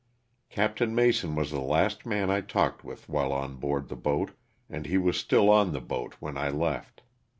Oapt. 0.57 0.91
Mason 0.91 1.35
was 1.35 1.51
the 1.51 1.59
last 1.61 2.07
man 2.07 2.31
I 2.31 2.41
talked 2.41 2.83
with 2.83 3.07
while 3.07 3.31
on 3.31 3.57
board 3.57 3.87
the 3.87 3.95
boat, 3.95 4.31
and 4.67 4.87
he 4.87 4.97
was 4.97 5.15
still 5.15 5.47
on 5.51 5.73
the 5.73 5.79
boat 5.79 6.15
when 6.19 6.39
I 6.39 6.49
left. 6.49 7.03